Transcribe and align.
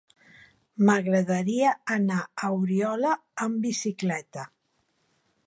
M'agradaria 0.87 1.73
anar 1.97 2.23
a 2.23 2.49
Oriola 2.63 3.13
amb 3.47 3.63
bicicleta. 3.69 4.49